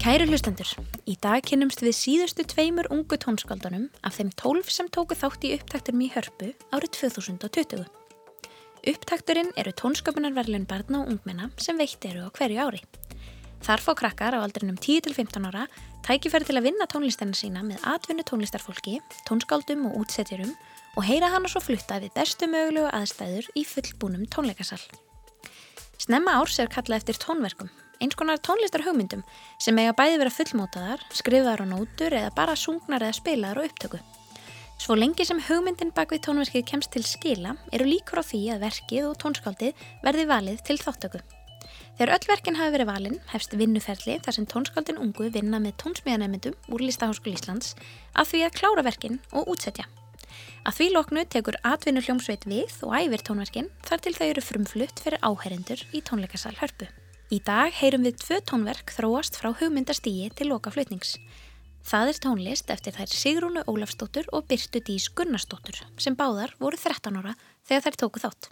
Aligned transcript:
Kæru 0.00 0.24
hlustendur, 0.30 0.64
í 1.04 1.12
dag 1.20 1.42
kynnumst 1.44 1.82
við 1.84 1.92
síðustu 1.92 2.46
tveimur 2.48 2.86
ungu 2.88 3.18
tónskaldunum 3.20 3.82
af 4.00 4.14
þeim 4.16 4.30
tólf 4.32 4.70
sem 4.72 4.86
tóku 4.88 5.12
þátt 5.12 5.42
í 5.44 5.50
upptakturum 5.58 6.00
í 6.00 6.06
hörpu 6.14 6.46
árið 6.72 6.94
2020. 6.96 7.82
Upptakturinn 8.94 9.50
eru 9.60 9.74
tónsköpunarverlun 9.76 10.64
barna 10.70 11.02
og 11.02 11.10
ungmenna 11.12 11.50
sem 11.60 11.76
veitt 11.76 12.06
eru 12.08 12.24
á 12.24 12.32
hverju 12.32 12.62
ári. 12.64 12.80
Þar 13.60 13.84
fá 13.84 13.90
krakkar 14.00 14.38
á 14.38 14.40
aldrinum 14.40 14.78
10-15 14.80 15.50
ára 15.50 15.66
tækifæri 16.08 16.48
til 16.48 16.56
að 16.56 16.70
vinna 16.70 16.88
tónlistarna 16.88 17.36
sína 17.36 17.60
með 17.60 17.84
atvinnu 17.92 18.24
tónlistarfólki, 18.24 19.02
tónskáldum 19.28 19.84
og 19.90 20.00
útsetjurum 20.00 20.56
og 20.96 21.08
heyra 21.10 21.28
hana 21.28 21.52
svo 21.52 21.60
flutta 21.60 22.00
við 22.00 22.16
bestu 22.16 22.48
mögulegu 22.48 22.88
aðstæður 22.88 23.52
í 23.52 23.68
fullbúnum 23.68 24.24
tónleikasal. 24.32 24.80
Snemma 26.00 26.40
árs 26.40 26.56
er 26.56 26.72
kallað 26.72 27.02
eftir 27.02 27.20
tónverkum 27.20 27.68
eins 28.00 28.16
konar 28.16 28.40
tónlistar 28.40 28.84
hugmyndum 28.86 29.22
sem 29.60 29.78
eiga 29.78 29.92
bæði 29.96 30.20
vera 30.22 30.32
fullmótaðar, 30.34 31.04
skrifaðar 31.12 31.64
á 31.64 31.66
nótur 31.68 32.16
eða 32.16 32.32
bara 32.36 32.56
sungnar 32.56 33.04
eða 33.04 33.18
spilaðar 33.20 33.62
á 33.62 33.66
upptöku. 33.68 34.00
Svo 34.80 34.96
lengi 34.96 35.26
sem 35.28 35.40
hugmyndin 35.44 35.92
bak 35.92 36.14
við 36.14 36.22
tónverkið 36.24 36.64
kemst 36.70 36.94
til 36.94 37.04
skila 37.04 37.52
eru 37.70 37.84
líkur 37.84 38.22
á 38.22 38.24
því 38.24 38.40
að 38.54 38.64
verkið 38.64 39.10
og 39.10 39.18
tónskaldið 39.20 39.84
verði 40.06 40.24
valið 40.30 40.62
til 40.64 40.78
þáttöku. 40.80 41.20
Þegar 41.98 42.14
öll 42.14 42.28
verkin 42.30 42.56
hafi 42.56 42.72
verið 42.72 42.88
valin 42.88 43.18
hefst 43.28 43.56
vinnuferli 43.60 44.14
þar 44.24 44.36
sem 44.38 44.46
tónskaldin 44.48 45.00
ungu 45.02 45.28
vinna 45.34 45.60
með 45.60 45.76
tónsmíðanemyndum 45.82 46.56
úr 46.72 46.84
Lístaháskul 46.86 47.34
Íslands 47.34 47.74
að 48.16 48.30
því 48.30 48.40
að 48.46 48.56
klára 48.56 48.86
verkin 48.86 49.20
og 49.36 49.52
útsetja. 49.52 49.84
Að 50.64 50.78
því 50.78 50.88
loknu 50.94 51.26
tekur 51.28 51.60
atvinnu 51.60 52.00
hljómsveit 52.06 52.48
við 52.48 52.72
og 52.88 52.96
æfir 52.96 53.26
tónverkin 53.28 53.70
þar 53.84 54.04
til 54.06 54.16
þau 54.16 54.26
eru 54.30 54.48
frumflutt 54.48 55.04
fyrir 55.04 55.20
áherendur 55.20 55.84
í 55.92 56.00
tónleikasal 56.00 56.56
hörpu. 56.62 56.88
Í 57.30 57.36
dag 57.46 57.70
heyrum 57.78 58.02
við 58.02 58.16
tvö 58.18 58.36
tónverk 58.42 58.90
þróast 58.90 59.36
frá 59.38 59.52
hugmyndastígi 59.54 60.32
til 60.34 60.48
loka 60.50 60.72
flutnings. 60.74 61.12
Það 61.86 62.08
er 62.10 62.16
tónlist 62.24 62.72
eftir 62.74 62.96
þær 62.96 63.12
Sigrúnu 63.14 63.62
Ólafsdóttur 63.70 64.26
og 64.34 64.48
Byrtu 64.50 64.80
Dís 64.82 65.06
Gunnarsdóttur 65.14 65.78
sem 65.94 66.16
báðar 66.18 66.56
voru 66.58 66.74
13 66.74 67.20
ára 67.20 67.36
þegar 67.68 67.84
þær 67.84 67.98
tóku 68.02 68.22
þátt. 68.24 68.50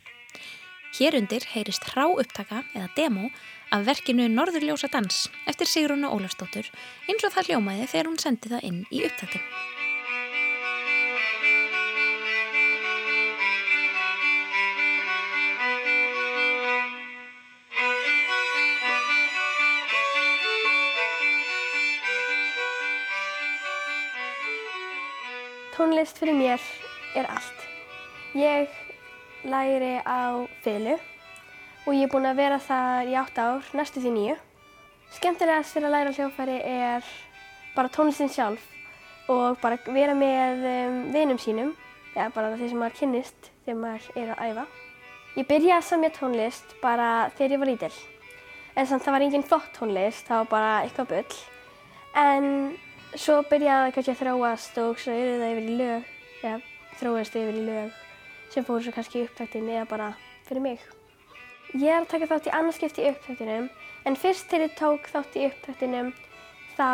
Hér 0.94 1.18
undir 1.18 1.48
heyrist 1.56 1.90
hrá 1.90 2.06
upptaka 2.06 2.62
eða 2.70 2.92
demo 2.94 3.26
af 3.74 3.82
verkinu 3.90 4.28
Norðurljósa 4.30 4.92
dans 4.94 5.24
eftir 5.50 5.66
Sigrúnu 5.66 6.14
Ólafsdóttur 6.14 6.70
eins 7.10 7.26
og 7.26 7.34
það 7.34 7.50
hljómaði 7.50 7.90
þegar 7.90 8.12
hún 8.12 8.22
sendi 8.22 8.54
það 8.54 8.70
inn 8.70 8.80
í 8.94 9.02
upptaktin. 9.10 9.42
Tónlist 25.78 26.18
fyrir 26.18 26.34
mér 26.34 26.58
er 27.14 27.26
allt. 27.30 27.58
Ég 28.34 28.66
læri 29.46 30.00
á 30.02 30.42
fiðlu 30.64 30.96
og 31.86 31.92
ég 31.94 32.02
er 32.02 32.10
búin 32.10 32.26
að 32.26 32.40
vera 32.40 32.56
þar 32.58 33.06
í 33.06 33.14
átt 33.14 33.38
ár, 33.38 33.68
næstu 33.78 34.02
því 34.02 34.10
nýju. 34.16 34.34
Skemmtilegast 35.14 35.76
fyrir 35.76 35.86
að 35.86 35.94
læra 35.94 36.14
hljófæri 36.16 36.56
er 36.66 37.06
bara 37.76 37.92
tónlistin 37.94 38.32
sjálf 38.34 38.64
og 39.30 39.60
bara 39.62 39.78
vera 39.86 40.16
með 40.18 40.66
um, 40.72 40.98
vinum 41.14 41.38
sínum, 41.38 41.70
eða 42.16 42.26
bara 42.34 42.58
þeir 42.58 42.74
sem 42.74 42.82
maður 42.82 42.98
kynnist 42.98 43.48
þegar 43.62 43.80
maður 43.84 44.10
er 44.24 44.34
að 44.34 44.44
æfa. 44.48 44.66
Ég 45.38 45.48
byrjaði 45.52 45.76
að 45.76 45.88
samja 45.92 46.12
tónlist 46.18 46.74
bara 46.82 47.08
þegar 47.38 47.54
ég 47.54 47.62
var 47.62 47.70
lítill. 47.70 47.94
En 48.74 48.90
samt 48.90 49.06
það 49.06 49.14
var 49.14 49.28
enginn 49.28 49.46
flott 49.46 49.70
tónlist, 49.78 50.26
það 50.26 50.42
var 50.42 50.52
bara 50.56 50.76
eitthvað 50.82 51.14
bull. 51.14 51.40
En 52.18 52.52
svo 53.16 53.40
byrjaði 53.48 53.88
það 53.88 53.94
kannski 53.94 54.12
að 54.12 54.20
þróast 54.20 54.78
og 54.82 55.00
svo 55.00 55.14
eru 55.16 55.38
það 55.40 55.52
yfir 55.54 55.64
í 55.68 55.76
lög, 55.78 56.08
eða 56.42 56.58
þróast 56.98 57.36
yfir 57.40 57.56
í 57.56 57.64
lög 57.64 57.96
sem 58.52 58.66
fóru 58.66 58.84
svo 58.84 58.92
kannski 58.92 59.20
í 59.20 59.26
upptæktin 59.28 59.68
eða 59.72 59.86
bara 59.88 60.08
fyrir 60.48 60.64
mig. 60.64 60.82
Ég 61.76 61.92
er 61.92 62.02
að 62.02 62.10
taka 62.12 62.28
þátt 62.28 62.48
í 62.48 62.54
annarskipti 62.58 63.04
í 63.04 63.10
upptæktinum 63.12 63.68
en 64.08 64.16
fyrst 64.16 64.48
þegar 64.48 64.66
ég 64.66 64.76
tók 64.78 65.08
þátt 65.12 65.36
í 65.36 65.46
upptæktinum 65.48 66.12
þá 66.76 66.88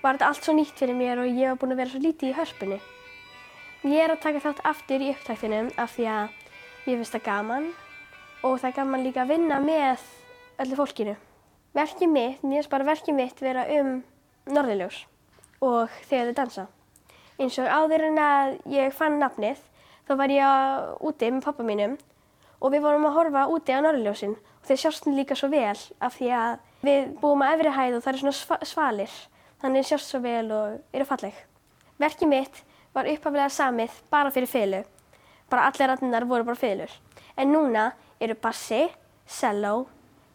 var 0.00 0.16
þetta 0.16 0.30
allt 0.30 0.44
svo 0.44 0.56
nýtt 0.56 0.80
fyrir 0.80 0.96
mér 0.96 1.20
og 1.20 1.28
ég 1.28 1.52
var 1.52 1.60
búin 1.60 1.74
að 1.76 1.82
vera 1.82 1.92
svo 1.92 2.02
lítið 2.04 2.32
í 2.32 2.36
hörpunni. 2.36 2.80
Ég 3.88 4.04
er 4.04 4.14
að 4.14 4.22
taka 4.24 4.44
þátt 4.44 4.64
aftur 4.68 5.04
í 5.04 5.12
upptæktinum 5.14 5.70
af 5.80 5.96
því 5.96 6.08
að 6.12 6.34
mér 6.86 7.00
finnst 7.00 7.16
það 7.16 7.26
gaman 7.28 7.70
og 8.40 8.56
það 8.60 8.70
er 8.70 8.76
gaman 8.80 9.04
líka 9.04 9.24
að 9.24 9.34
vinna 9.34 9.60
með 9.64 10.04
öllu 10.64 10.80
fólkinu. 10.80 11.16
Verkið 11.76 12.12
mitt, 12.12 12.44
mér 12.44 12.60
finnst 12.60 12.72
bara 12.72 12.88
verkið 12.88 13.16
mitt 13.16 13.40
vera 13.44 13.64
um 13.80 14.00
norðiljós 14.50 15.04
og 15.60 15.90
þegar 16.08 16.30
þau 16.30 16.36
dansa. 16.40 16.66
Eins 17.40 17.58
og 17.60 17.68
áður 17.68 18.06
en 18.10 18.20
að 18.20 18.54
ég 18.68 18.94
fann 18.96 19.18
nafnið 19.20 19.60
þá 20.08 20.14
var 20.20 20.32
ég 20.34 20.94
úti 21.06 21.30
með 21.30 21.44
pappa 21.46 21.64
mínum 21.66 21.96
og 22.60 22.72
við 22.74 22.84
vorum 22.84 23.06
að 23.08 23.16
horfa 23.16 23.44
úti 23.52 23.76
á 23.76 23.80
norðiljósin 23.84 24.34
og 24.36 24.66
þeir 24.68 24.80
sjást 24.82 25.08
líka 25.08 25.36
svo 25.38 25.48
vel 25.52 25.76
af 26.00 26.16
því 26.16 26.32
að 26.36 26.56
við 26.84 27.12
búum 27.20 27.44
að 27.44 27.54
efri 27.56 27.74
hæð 27.76 27.96
og 27.96 28.04
það 28.04 28.12
eru 28.12 28.22
svona 28.24 28.68
svalir 28.72 29.14
þannig 29.62 29.88
sjást 29.88 30.12
svo 30.12 30.20
vel 30.24 30.48
og 30.56 30.96
eru 30.96 31.06
falleg. 31.08 31.36
Verkið 32.00 32.32
mitt 32.32 32.60
var 32.96 33.08
upphaflega 33.08 33.48
samið 33.54 33.96
bara 34.10 34.32
fyrir 34.34 34.50
fylgu, 34.50 34.82
bara 35.48 35.68
allir 35.70 35.92
ratninnar 35.92 36.26
voru 36.28 36.48
bara 36.48 36.58
fylgur 36.58 36.92
en 37.36 37.52
núna 37.54 37.90
eru 38.20 38.36
bassi, 38.36 38.88
cello, 39.26 39.86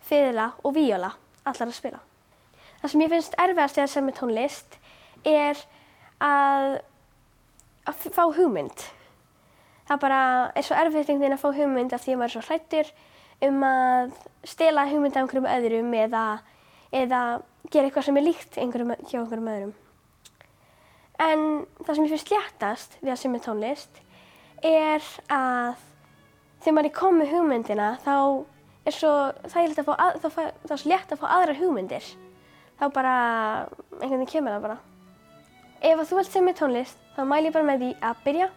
fiðla 0.06 0.52
og 0.64 0.74
víóla 0.78 1.12
allar 1.46 1.70
að 1.70 1.78
spila. 1.78 2.02
Það 2.82 2.92
sem 2.92 3.04
ég 3.06 3.14
finnst 3.14 3.38
erfiðast 3.42 3.78
þegar 3.78 3.92
sem 3.92 4.10
er 4.10 4.18
tónlist 4.18 4.80
er 5.26 5.62
að, 6.24 6.68
að 7.90 8.06
fá 8.16 8.24
hugmynd. 8.38 8.86
Það 9.86 10.02
bara 10.02 10.22
er 10.58 10.66
svo 10.66 10.78
erfitt 10.78 11.10
einhvern 11.10 11.26
veginn 11.26 11.38
að 11.38 11.44
fá 11.44 11.50
hugmynd 11.54 11.94
af 11.94 12.06
því 12.06 12.16
að 12.16 12.22
maður 12.22 12.32
er 12.32 12.36
svo 12.36 12.46
hrættur 12.48 12.94
um 13.46 13.66
að 13.68 14.16
stela 14.48 14.86
hugmynd 14.90 15.16
af 15.16 15.24
einhverjum 15.24 15.50
öðrum 15.52 15.98
eða, 16.00 16.24
eða 16.96 17.22
gera 17.70 17.90
eitthvað 17.90 18.08
sem 18.08 18.18
er 18.22 18.26
líkt 18.26 18.58
einhverjum, 18.62 18.96
hjá 19.06 19.20
einhverjum 19.20 19.52
öðrum. 19.54 19.76
En 21.22 21.44
það 21.86 21.94
sem 21.94 22.08
ég 22.08 22.16
finnst 22.16 22.34
léttast 22.34 22.98
við 23.02 23.14
að 23.14 23.22
semja 23.22 23.46
tónlist 23.46 24.02
er 24.66 25.06
að 25.32 25.78
þegar 26.64 26.76
maður 26.76 26.90
er 26.90 26.98
komið 26.98 27.32
hugmyndina 27.36 27.90
þá 28.04 28.16
er 28.86 28.96
svo 28.96 29.12
að 29.14 29.56
að, 29.56 30.20
þá, 30.22 30.30
þá 30.66 30.74
er 30.74 30.82
svo 30.82 30.92
létt 30.92 31.14
að 31.14 31.22
fá 31.22 31.28
aðra 31.30 31.58
hugmyndir. 31.60 32.10
Þá 32.76 32.86
bara, 32.92 33.16
einhvern 34.02 34.20
veginn 34.20 34.34
kemur 34.34 34.56
það 34.58 34.66
bara. 34.68 34.78
Ef 35.84 36.02
þú 36.10 36.20
vilt 36.20 36.32
semja 36.32 36.56
tónlist, 36.58 36.98
þá 37.16 37.22
mæl 37.28 37.44
ég 37.46 37.54
bara 37.56 37.68
með 37.68 37.84
því 37.84 37.92
að 38.08 38.24
byrja 38.26 38.48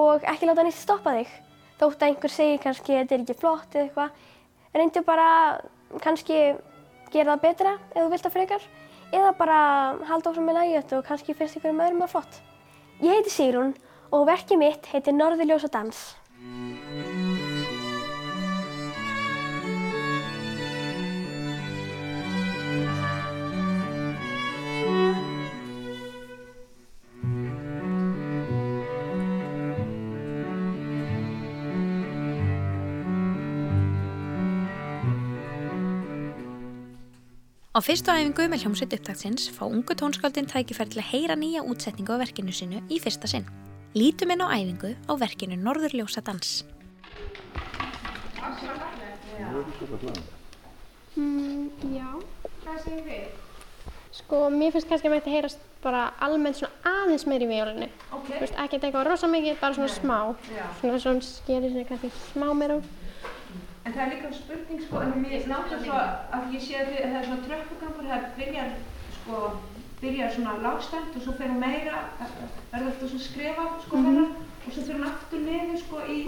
og 0.00 0.26
ekki 0.32 0.48
láta 0.48 0.64
nýtt 0.64 0.78
stoppa 0.78 1.14
þig. 1.18 1.32
Þótt 1.80 2.02
að 2.02 2.08
einhver 2.08 2.32
segir 2.32 2.62
kannski 2.62 2.94
að 2.94 3.00
þetta 3.00 3.16
er 3.16 3.24
ekki 3.24 3.38
flott 3.40 3.74
eða 3.74 3.84
eitthvað. 3.86 4.10
Reyndu 4.76 5.02
bara 5.06 5.28
kannski 6.04 6.40
gera 7.10 7.34
það 7.34 7.44
betra 7.44 7.74
ef 7.90 7.98
þú 7.98 8.08
vilt 8.12 8.26
það 8.26 8.36
frekar. 8.36 8.66
Eða 9.10 9.32
bara 9.38 9.60
halda 10.06 10.30
áfram 10.30 10.46
með 10.46 10.60
lægjött 10.60 10.96
og 10.98 11.06
kannski 11.08 11.36
finnst 11.38 11.58
ykkur 11.58 11.74
um 11.74 11.84
öðrum 11.86 12.04
að 12.06 12.12
flott. 12.14 12.40
Ég 13.00 13.16
heiti 13.16 13.34
Sigrun 13.34 13.74
og 14.10 14.26
verkið 14.28 14.62
mitt 14.62 14.90
heitir 14.92 15.16
Norðurljósa 15.16 15.72
dans. 15.72 16.04
Á 37.80 37.82
fyrstu 37.82 38.12
æfingu 38.12 38.44
með 38.52 38.60
hljómsveit 38.60 38.92
upptaktsins 38.92 39.46
fá 39.56 39.62
ungu 39.64 39.94
tónskáldin 39.96 40.44
tækifæri 40.44 40.92
til 40.92 41.00
að 41.00 41.06
heyra 41.14 41.36
nýja 41.40 41.62
útsetningu 41.64 42.12
á 42.12 42.20
verkinu 42.20 42.52
sinu 42.52 42.82
í 42.92 42.98
fyrsta 43.00 43.24
sinn. 43.24 43.46
Lítum 43.96 44.34
inn 44.34 44.44
á 44.44 44.52
æfingu 44.52 44.90
á 45.08 45.12
verkinu 45.16 45.56
Norðurljósa 45.56 46.20
dans. 46.20 46.50
Mm, 51.16 51.72
já. 51.96 52.20
Hvað 52.60 52.76
segir 52.84 53.08
þið? 53.08 53.24
Sko, 54.20 54.42
mér 54.52 54.76
finnst 54.76 54.92
kannski 54.92 55.08
að 55.08 55.16
mætti 55.16 55.32
heyrast 55.38 55.64
bara 55.80 56.10
almennt 56.20 56.60
svona 56.60 57.00
aðeins 57.00 57.24
meir 57.24 57.46
í 57.46 57.48
vélunni. 57.48 57.88
Ok. 58.12 58.28
Þú 58.28 58.42
veist, 58.44 58.60
ekkert 58.60 58.90
eitthvað 58.90 59.08
rosa 59.08 59.32
mikið, 59.32 59.56
bara 59.64 59.80
svona 59.80 59.94
smá. 59.96 60.18
Já. 60.52 60.66
Svona 60.82 61.00
svona 61.00 61.24
skerir 61.24 61.72
sig 61.72 61.88
kannski 61.88 62.12
smá 62.28 62.50
meira 62.52 62.82
úr. 62.82 62.96
En 63.84 63.94
það 63.94 64.02
er 64.04 64.12
líka 64.12 64.30
spurning 64.36 64.82
sko, 64.84 65.00
en 65.00 65.12
mér 65.22 65.46
náttúrulega 65.48 65.84
svo 65.84 65.98
að 66.36 66.54
ég 66.54 66.64
sé 66.66 66.78
að 66.80 66.90
það 66.96 67.18
er 67.20 67.28
svona 67.28 67.46
tröppugangur, 67.48 68.08
það 68.10 68.26
byrjar 68.38 68.72
sko, 69.16 69.40
byrjar 70.02 70.34
svona 70.36 70.56
lágstæmt 70.66 71.16
og 71.16 71.24
svo 71.24 71.36
fer 71.38 71.52
hún 71.52 71.62
meira, 71.64 72.04
verður 72.72 72.92
alltaf 72.92 73.08
svona 73.08 73.28
skrefa 73.30 73.68
sko 73.86 74.04
mm 74.04 74.48
og 74.60 74.74
svo 74.74 74.82
fer 74.84 74.98
hún 74.98 75.08
aftur 75.08 75.40
niður 75.40 75.78
sko 75.80 76.00
í 76.04 76.18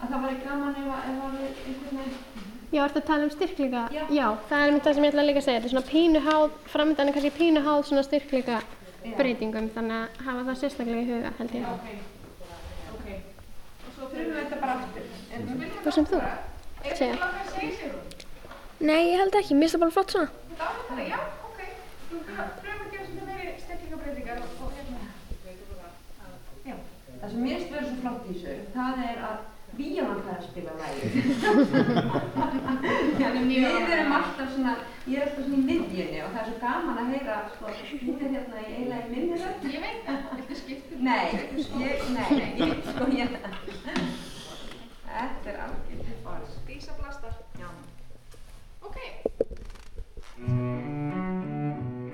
að 0.00 0.12
það 0.12 0.22
væri 0.24 0.38
gaman 0.44 0.78
ef 0.80 0.86
að, 0.96 1.08
ef 1.10 1.18
að 1.26 1.34
við 1.36 1.58
einhvern 1.66 2.00
veginn 2.00 2.54
Já, 2.74 2.80
ertu 2.82 2.98
að 2.98 3.06
tala 3.06 3.26
um 3.26 3.30
styrkleika? 3.30 3.82
Já. 4.10 4.26
það 4.48 4.62
er 4.62 4.70
einmitt 4.70 4.86
það 4.86 4.96
sem 4.96 5.04
ég 5.06 5.12
ætla 5.12 5.24
líka 5.26 5.40
að 5.40 5.44
segja. 5.46 5.60
Þetta 5.60 5.68
er 5.68 5.74
svona 5.74 5.90
pínuháð, 5.90 6.56
framöndan 6.72 7.10
er 7.10 7.14
kannski 7.14 7.30
pínuháð 7.36 7.84
svona 7.86 8.02
styrkleika 8.02 8.56
breytingum, 9.20 9.68
þannig 9.76 10.00
að 10.00 10.24
hafa 10.26 10.42
það 10.48 10.58
sérstaklega 10.62 11.04
í 11.04 11.06
huga, 11.12 11.30
held 11.38 11.54
ég. 11.54 11.68
Ok. 12.96 13.06
Og 13.86 13.94
svo 13.94 14.08
þurfum 14.10 14.32
við 14.32 14.40
þetta 14.40 14.60
bara 14.64 14.76
aftur. 14.80 15.06
En 15.30 15.46
þú 15.46 15.58
vilt 15.62 15.78
Hvað 15.84 15.96
sem 16.00 16.10
þú? 16.10 16.22
Segja. 16.94 17.30
Nei, 18.78 19.02
ég 19.10 19.18
held 19.18 19.34
ekki. 19.40 19.54
Mér 19.54 19.66
finnst 19.66 19.76
það 19.76 19.84
bara 19.84 19.96
flott 19.96 20.10
svona. 20.14 20.28
þetta 20.50 20.66
á 20.66 20.72
þetta? 20.88 21.02
Já, 21.10 21.18
ok. 21.48 21.60
Þú 22.10 22.16
pröfum 22.28 22.84
að 22.84 22.92
gera 22.92 23.08
svona 23.10 23.24
meiri 23.32 23.52
stellingabreitingar 23.64 24.38
og, 24.44 24.48
og 24.62 24.70
hérna. 24.76 25.00
Já. 26.66 26.76
Það 27.20 27.28
sem 27.30 27.40
mér 27.42 27.60
finnst 27.60 27.76
verið 27.76 27.88
svo 27.90 27.98
flott 28.04 28.24
í 28.26 28.36
þessu, 28.36 28.56
það 28.76 29.04
er 29.10 29.18
að 29.30 29.44
Víónan 29.76 30.22
fær 30.24 30.38
að 30.38 30.44
spila 30.46 30.72
lægi. 30.80 31.08
Við 33.50 33.90
erum 33.92 34.12
alltaf 34.16 34.52
svona, 34.54 34.72
ég 35.04 35.18
er 35.18 35.26
alltaf 35.26 35.42
svona 35.42 35.58
í 35.58 35.64
miðjunni 35.66 36.22
og 36.24 36.30
það 36.32 36.40
er 36.40 36.46
svo 36.48 36.56
gaman 36.62 37.00
að 37.02 37.10
heyra, 37.12 37.36
sko, 37.56 37.64
hún 38.06 38.22
er 38.22 38.30
hérna 38.36 38.62
í 38.62 38.70
eiginlega 38.70 39.02
í 39.02 39.10
minni 39.12 39.40
rödd. 39.42 39.66
Ég 39.74 39.84
veit 39.84 40.00
það, 40.06 40.18
viltu 40.38 40.56
skipta? 40.62 41.00
Nei, 41.08 41.26
ég, 41.82 42.06
nei, 42.14 42.30
ég, 42.62 42.72
sko, 42.86 43.10
ég, 43.18 43.28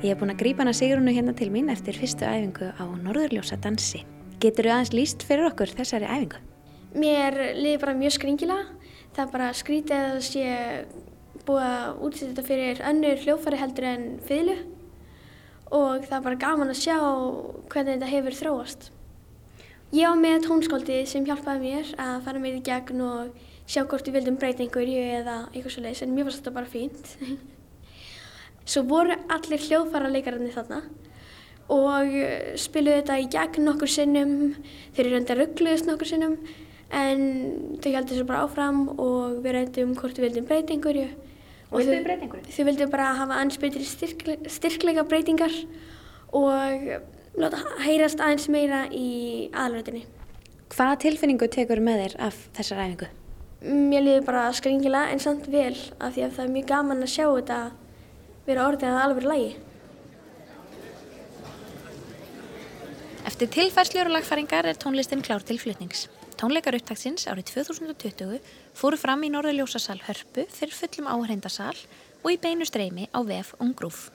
Ég 0.02 0.10
hef 0.10 0.19
búin 0.19 0.32
að 0.32 0.40
grípa 0.40 0.64
hana 0.64 0.72
Sigrunu 0.75 1.12
hérna 1.14 1.31
til 1.38 1.46
mín 1.54 1.69
eftir 1.70 1.94
fyrstu 1.94 2.26
æfingu 2.26 2.72
á 2.75 2.82
Norðurljósa 2.82 3.54
dansi. 3.62 4.00
Getur 4.43 4.66
þú 4.66 4.72
aðeins 4.75 4.90
líst 4.99 5.22
fyrir 5.22 5.46
okkur 5.46 5.70
þessari 5.78 6.08
æfingu? 6.10 6.40
Mér 6.99 7.37
liði 7.54 7.76
bara 7.78 7.94
mjög 7.94 8.16
skringilega. 8.16 8.64
Það 9.14 9.31
bara 9.37 9.52
skrítið 9.54 9.94
að 10.00 10.08
það 10.16 10.26
sé 10.26 10.43
búið 11.46 11.69
að 11.69 12.02
útsýta 12.08 12.32
þetta 12.32 12.46
fyrir 12.50 12.82
önnur 12.90 13.22
hljófæri 13.22 13.62
heldur 13.62 13.88
en 13.93 14.04
fiðlu 14.26 14.58
og 15.70 16.10
það 16.10 16.19
er 16.19 16.26
bara 16.26 16.43
gaman 16.48 16.75
að 16.75 16.82
sjá 16.82 16.98
hvernig 16.98 17.94
þetta 17.94 18.12
hefur 18.16 18.38
þróast. 18.43 18.90
Ég 19.94 20.10
á 20.10 20.19
með 20.19 20.48
tónskóldi 20.48 21.00
sem 21.06 21.31
hjálpaði 21.31 21.69
mér 21.69 21.96
að 22.08 22.20
fara 22.26 22.43
mér 22.43 22.58
í 22.58 22.66
gegn 22.66 23.06
og 23.06 23.43
sjá 23.70 23.84
hvort 23.87 24.10
við 24.10 24.19
vildum 24.19 24.43
breyta 24.43 24.66
einhverju 24.66 25.08
eða 25.22 25.43
eitthvað 25.52 25.76
svo 25.76 25.87
leiðis 25.87 26.02
en 26.02 26.16
mér 26.16 26.26
fannst 26.26 26.43
þetta 26.43 26.58
bara 26.58 26.75
fínt. 26.75 27.19
Svo 28.64 28.85
voru 28.87 29.17
allir 29.32 29.62
hljóðfærarleikararnir 29.69 30.55
þarna 30.55 30.82
og 31.73 32.12
eh, 32.19 32.53
spiluðu 32.61 33.00
þetta 33.00 33.17
í 33.23 33.29
gegn 33.32 33.64
nokkur 33.67 33.91
sinnum, 33.91 34.32
þeir 34.94 35.06
eru 35.09 35.19
enda 35.20 35.37
ruggluðist 35.38 35.88
nokkur 35.88 36.11
sinnum 36.11 36.37
en 36.93 37.23
þau 37.81 37.91
heldur 37.94 38.12
þessu 38.19 38.26
bara 38.29 38.43
áfram 38.47 38.82
og 39.00 39.38
við 39.44 39.56
rættum 39.56 39.94
hvort 39.97 40.19
við 40.19 40.26
vildum 40.29 40.49
breyta 40.50 40.75
einhverju. 40.75 41.06
Og 41.73 41.81
viltu 41.81 41.94
þau- 42.05 42.19
einhverju? 42.19 42.53
Þau 42.53 42.64
vildu 42.69 42.88
bara 42.93 43.06
hafa 43.17 43.38
betri 43.62 43.85
styrkle, 43.88 44.37
styrkleika 44.47 45.05
breytingar 45.08 45.55
og 46.32 47.00
láta 47.38 47.62
heyrast 47.87 48.20
aðeins 48.20 48.49
meira 48.53 48.85
í 48.93 49.49
aðalröðinni. 49.53 50.05
Hvaða 50.73 50.99
tilfinningu 51.00 51.49
tekur 51.49 51.81
með 51.81 52.03
þér 52.03 52.15
af 52.29 52.37
þessar 52.56 52.82
æfingu? 52.85 53.08
Mér 53.62 54.03
liði 54.05 54.25
bara 54.26 54.50
skringilega 54.53 55.12
en 55.12 55.20
samt 55.23 55.47
vel 55.49 55.76
af 56.00 56.15
því 56.15 56.25
að 56.26 56.37
það 56.37 56.44
er 56.44 56.53
mjög 56.56 56.67
gaman 56.67 57.03
að 57.05 57.12
sjá 57.12 57.26
þetta 57.31 57.58
vera 58.47 58.67
orðið 58.71 58.89
að 58.91 59.03
alveg 59.05 59.29
lægi. 59.31 59.53
Eftir 63.29 63.50
tilfærslur 63.55 64.09
og 64.11 64.17
lagfæringar 64.17 64.67
er 64.67 64.79
tónlistin 64.83 65.23
klár 65.23 65.44
til 65.47 65.61
flutnings. 65.62 66.09
Tónleikar 66.41 66.75
upptaksins 66.75 67.29
árið 67.31 67.53
2020 67.53 68.41
fóru 68.75 68.99
fram 68.99 69.23
í 69.23 69.31
Norðurljósasal 69.31 70.00
Hörpu 70.09 70.49
fyrir 70.50 70.75
fullum 70.75 71.06
áhrindasal 71.06 71.77
og 72.25 72.33
í 72.35 72.39
beinu 72.43 72.67
streymi 72.67 73.06
á 73.15 73.23
VF 73.23 73.53
Ungrúf. 73.62 74.09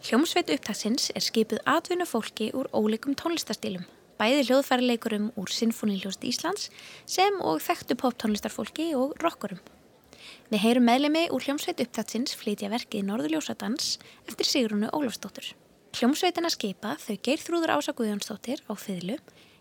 Hljómsveit 0.00 0.48
upptaksins 0.54 1.10
er 1.12 1.20
skipuð 1.20 1.60
atvinnu 1.68 2.06
fólki 2.08 2.48
úr 2.56 2.70
ólíkum 2.72 3.12
tónlistastílum, 3.20 3.84
bæði 4.16 4.46
hljóðfæraleikurum 4.48 5.28
úr 5.36 5.52
Sinfoniljóst 5.52 6.24
Íslands 6.24 6.70
sem 7.04 7.36
og 7.44 7.60
þekktu 7.60 7.98
poptónlistarfólki 8.00 8.94
og 8.96 9.12
rockurum. 9.20 9.60
Við 10.50 10.64
heyrum 10.64 10.82
meðlemi 10.82 11.20
úr 11.30 11.44
hljómsveit 11.46 11.78
upptaksins 11.84 12.32
flytja 12.34 12.66
verkið 12.72 13.04
Norðurljósadans 13.06 14.00
eftir 14.26 14.48
Sigrunu 14.48 14.88
Ólafsdóttur. 14.90 15.46
Hljómsveitina 15.94 16.50
skipa 16.50 16.96
þau 16.98 17.20
Geirþrúður 17.22 17.72
Ása 17.76 17.94
Guðjónsdóttir 17.94 18.64
á 18.66 18.74
fiðlu, 18.74 19.20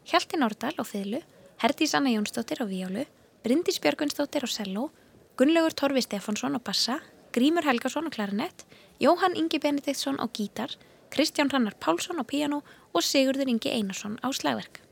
Hjalti 0.09 0.39
Nordal 0.41 0.73
á 0.73 0.83
fiðlu, 0.89 1.21
Herdís 1.61 1.93
Anna 1.93 2.09
Jónsdóttir 2.15 2.57
á 2.57 2.65
víjálu, 2.65 3.05
Bryndís 3.45 3.77
Björgvinsdóttir 3.85 4.41
á 4.41 4.49
selló, 4.49 4.89
Gunnlaugur 5.37 5.77
Torfi 5.77 6.01
Stefánsson 6.01 6.57
á 6.57 6.59
bassa, 6.59 6.97
Grímur 7.37 7.69
Helgason 7.69 8.09
á 8.09 8.11
klarinett, 8.11 8.65
Jóhann 8.97 9.37
Ingi 9.37 9.61
Benediktsson 9.61 10.17
á 10.17 10.25
gítar, 10.33 10.73
Kristján 11.13 11.53
Hrannar 11.53 11.77
Pálsson 11.77 12.17
á 12.17 12.25
píano 12.25 12.63
og 12.97 13.05
Sigurður 13.05 13.53
Ingi 13.53 13.69
Einarsson 13.77 14.17
á 14.25 14.33
slagverk. 14.33 14.88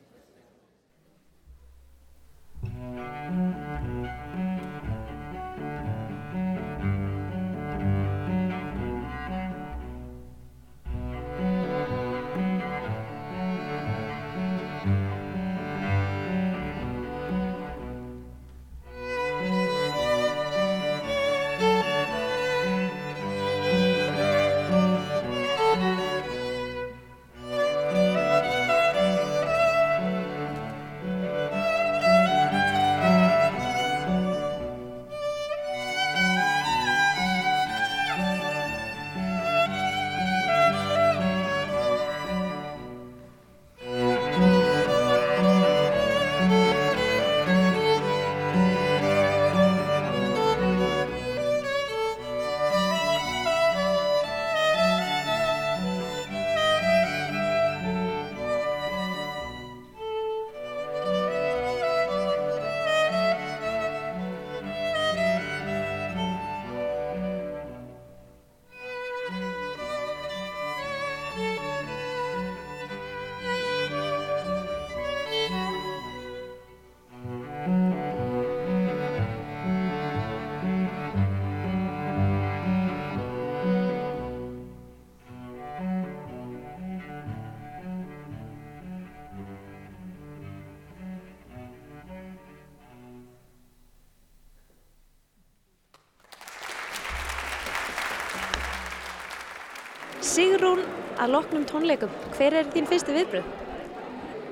Sigrún, 100.37 100.83
að 101.17 101.31
loknum 101.33 101.63
tónleikum, 101.65 102.11
hver 102.35 102.53
er 102.59 102.67
þín 102.69 102.85
fyrstu 102.85 103.13
viðbröð? 103.15 103.45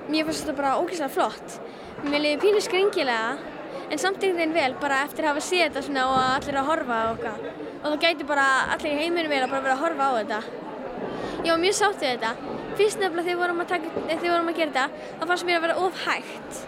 Mér 0.09 0.23
fannst 0.25 0.41
þetta 0.41 0.55
bara 0.57 0.71
ógeðslega 0.81 1.13
flott. 1.13 1.57
Mér 2.07 2.23
liði 2.23 2.39
pínu 2.41 2.61
skringilega 2.65 3.35
en 3.93 4.01
samt 4.01 4.23
einhvern 4.25 4.39
veginn 4.39 4.55
vel 4.55 4.79
bara 4.81 5.03
eftir 5.05 5.27
að 5.27 5.35
hafa 5.35 5.43
séð 5.45 5.61
þetta 5.67 5.83
svona 5.85 6.07
og 6.09 6.17
allir 6.23 6.57
að 6.57 6.71
horfa 6.71 6.97
og 7.03 7.19
okkar. 7.19 7.45
Og 7.83 7.85
það 7.85 8.01
gæti 8.01 8.27
bara 8.31 8.47
allir 8.73 8.95
í 8.95 9.03
heiminum 9.03 9.35
vel 9.35 9.43
að 9.43 9.53
bara 9.53 9.61
vera 9.67 9.75
að 9.75 9.83
horfa 9.83 10.09
á 10.09 10.13
þetta. 10.17 10.41
Ég 11.35 11.51
var 11.51 11.61
mjög 11.67 11.77
sátt 11.83 12.01
við 12.01 12.11
þetta. 12.15 12.33
Fyrst 12.81 13.03
nefnilega 13.03 13.27
þegar 13.29 13.35
við 13.35 13.43
vorum 13.43 13.61
að, 13.61 13.77
eh, 13.77 14.25
að 14.25 14.57
gera 14.57 14.73
þetta, 14.73 14.89
þá 15.21 15.25
fannst 15.27 15.45
mér 15.45 15.59
að 15.59 15.65
vera 15.67 15.79
of 15.85 16.03
hægt. 16.07 16.61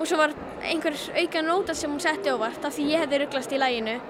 Og 0.00 0.06
svo 0.10 0.16
var 0.18 0.34
einhver 0.64 0.98
auka 1.22 1.46
nóta 1.46 1.78
sem 1.78 1.94
hún 1.94 2.02
setti 2.02 2.34
óvart 2.34 2.64
af 2.64 2.74
því 2.74 2.90
ég 2.90 3.06
hefði 3.06 3.22
rugglast 3.22 3.54
í 3.54 3.62
læginu. 3.62 4.00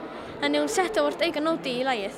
Þannig 0.41 0.61
hún 0.65 0.73
setti 0.73 1.05
óvart 1.05 1.21
auka 1.21 1.41
nóti 1.41 1.81
í 1.83 1.85
lægið. 1.85 2.17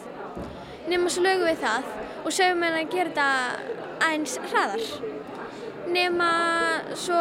Nefnum 0.87 1.11
svo 1.11 1.27
lögum 1.27 1.51
við 1.51 1.59
það 1.59 2.06
og 2.27 2.35
sögum 2.35 2.65
henni 2.67 2.85
að 2.85 2.95
gera 2.97 3.11
þetta 3.15 4.07
aðeins 4.07 4.39
hraðar 4.51 4.87
nema 5.95 6.31
svo 6.99 7.19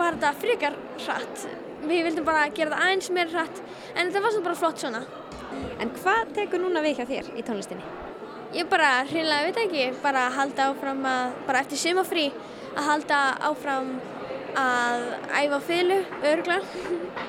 var 0.00 0.16
þetta 0.16 0.36
frekar 0.40 0.78
hratt 1.04 1.42
við 1.84 2.06
vildum 2.08 2.26
bara 2.26 2.46
gera 2.54 2.74
það 2.74 2.84
aðeins 2.86 3.10
meira 3.14 3.34
hratt 3.34 3.60
en 3.94 4.06
þetta 4.06 4.22
var 4.24 4.34
svo 4.34 4.44
bara 4.44 4.60
flott 4.60 4.82
svona. 4.82 5.02
En 5.80 5.90
hvað 5.96 6.32
tekur 6.36 6.62
núna 6.62 6.82
við 6.84 7.00
hjá 7.00 7.08
þér 7.08 7.30
í 7.36 7.44
tónlistinni? 7.46 7.84
Ég 8.54 8.68
bara 8.70 9.04
hreinlega 9.08 9.46
veit 9.48 9.60
ekki, 9.64 9.84
bara 10.02 10.26
halda 10.34 10.70
áfram 10.70 11.04
að, 11.06 11.36
bara 11.46 11.62
eftir 11.64 11.80
sumafrí 11.80 12.26
að 12.74 12.88
halda 12.88 13.20
áfram 13.50 13.92
að 14.58 15.04
æfa 15.38 15.60
fylgu, 15.68 16.00
örgla 16.32 16.58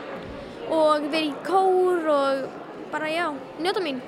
og 0.79 1.11
vera 1.11 1.27
í 1.27 1.33
kór 1.45 2.09
og 2.15 2.47
bara 2.91 3.11
já, 3.13 3.27
njóta 3.61 3.83
mín. 3.83 4.01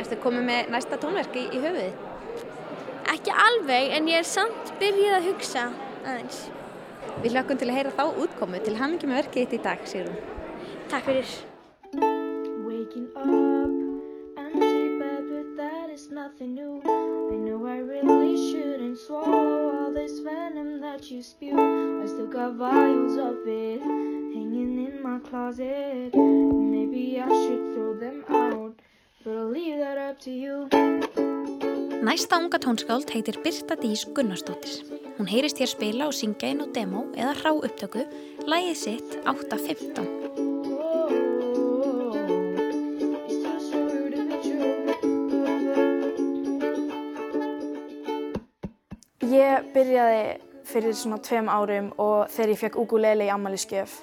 Erstu 0.00 0.18
komið 0.22 0.48
með 0.48 0.72
næsta 0.72 0.98
tónverk 1.02 1.36
í, 1.36 1.46
í 1.52 1.60
höfuðið? 1.62 1.94
Ekki 3.12 3.36
alveg 3.44 3.94
en 3.98 4.08
ég 4.08 4.22
er 4.22 4.28
samt 4.28 4.74
byrjuð 4.80 5.16
að 5.18 5.28
hugsa 5.30 5.68
aðeins. 6.02 6.44
Við 7.22 7.34
hlökkum 7.34 7.58
til 7.60 7.68
að 7.70 7.76
heyra 7.78 7.94
þá 7.98 8.04
útkomu 8.24 8.60
til 8.64 8.76
hamingi 8.78 9.08
með 9.10 9.20
verkið 9.22 9.42
þitt 9.44 9.56
í 9.56 9.62
dag, 9.66 9.82
Sigrun. 9.90 10.16
Takk 10.90 11.06
fyrir. 11.06 11.32
Waking 12.66 13.08
up, 13.16 13.70
empty 14.38 14.98
bed, 14.98 15.28
but 15.30 15.56
that 15.56 15.90
is 15.92 16.10
nothing 16.10 16.54
new. 16.54 16.80
I 16.84 17.36
know 17.36 17.66
I 17.66 17.78
really 17.78 18.36
shouldn't 18.50 18.98
swallow 18.98 19.70
all 19.76 19.92
this 19.92 20.18
venom 20.20 20.80
that 20.80 21.10
you 21.10 21.22
spew. 21.22 21.54
I 22.02 22.06
still 22.06 22.26
got 22.26 22.54
vials 22.54 23.16
of 23.16 23.46
it 23.46 23.80
hanging 23.82 24.86
in 24.86 25.02
my 25.02 25.18
closet. 25.20 26.14
Maybe 26.14 27.20
I 27.20 27.28
should 27.28 27.74
throw 27.74 27.94
them 27.94 28.24
out, 28.28 28.81
but 29.24 29.34
I'll 29.36 29.50
leave 29.50 29.78
that 29.78 29.98
up 29.98 30.18
to 30.24 30.30
you. 30.30 30.68
Næsta 32.02 32.36
unga 32.38 32.58
tónskáld 32.58 33.10
heitir 33.14 33.38
Birta 33.44 33.76
Dís 33.76 34.04
Gunnarsdóttir. 34.14 34.82
Hún 35.18 35.26
heyrist 35.30 35.58
hér 35.58 35.70
spila 35.70 36.06
og 36.06 36.14
syngja 36.14 36.48
inn 36.50 36.64
á 36.64 36.66
demo 36.74 37.06
eða 37.14 37.34
hrá 37.38 37.52
upptöku, 37.54 38.02
lægið 38.50 38.76
sitt 38.76 39.10
8.15. 39.22 40.02
Oh, 40.82 41.08
it's 43.28 43.38
too 43.44 43.58
true 43.70 44.10
to 44.10 44.20
be 44.26 44.36
true. 44.42 44.70
Ég 49.30 49.70
byrjaði 49.74 50.24
fyrir 50.66 50.94
svona 50.98 51.22
tveim 51.22 51.48
árum 51.52 51.92
og 52.02 52.26
þegar 52.34 52.50
ég 52.56 52.62
fekk 52.64 52.76
ukulele 52.82 53.28
í 53.28 53.30
ammæliskef 53.30 54.02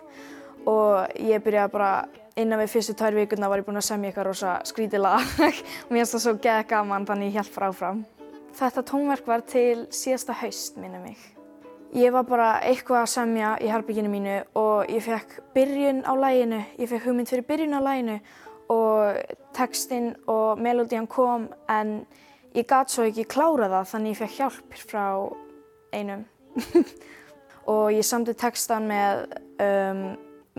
og 0.69 1.11
ég 1.19 1.43
byrjaði 1.43 1.71
bara 1.75 1.93
innan 2.36 2.62
við 2.62 2.71
fyrstu 2.75 2.95
tvær 3.00 3.17
vikuna 3.17 3.50
var 3.50 3.62
ég 3.62 3.67
búin 3.67 3.79
að 3.79 3.88
semja 3.88 4.12
eitthvað 4.12 4.27
rosa 4.29 4.53
skrítilega 4.67 5.24
og 5.24 5.59
mér 5.89 6.01
finnst 6.01 6.15
það 6.15 6.24
svo 6.25 6.33
geða 6.43 6.67
gaman 6.69 7.07
þannig 7.09 7.31
ég 7.31 7.39
held 7.39 7.51
fráfram. 7.55 8.05
Þetta 8.59 8.86
tónverk 8.89 9.27
var 9.29 9.43
til 9.48 9.88
síðasta 9.93 10.36
haust 10.41 10.77
minni 10.81 11.01
mig. 11.03 11.19
Ég 11.98 12.13
var 12.13 12.25
bara 12.29 12.50
eitthvað 12.62 13.01
að 13.01 13.12
semja 13.15 13.55
í 13.63 13.69
herbygginu 13.71 14.12
mínu 14.12 14.38
og 14.59 14.91
ég 14.93 15.01
fekk 15.01 15.39
byrjun 15.55 16.03
á 16.05 16.13
læginu, 16.13 16.62
ég 16.77 16.89
fekk 16.91 17.07
hugmynd 17.07 17.31
fyrir 17.31 17.48
byrjun 17.50 17.77
á 17.77 17.81
læginu 17.81 18.19
og 18.69 19.17
textinn 19.57 20.12
og 20.29 20.59
melodían 20.62 21.07
kom 21.09 21.48
en 21.69 22.03
ég 22.53 22.67
gat 22.69 22.91
svo 22.93 23.07
ekki 23.09 23.25
klára 23.29 23.69
það 23.71 23.89
þannig 23.93 24.13
ég 24.13 24.19
fekk 24.21 24.36
hjálp 24.38 24.77
frá 24.89 25.05
einum 25.93 26.25
og 27.74 27.89
ég 27.93 28.05
samti 28.05 28.36
textan 28.38 28.88
með, 28.89 29.25
um, 29.62 30.03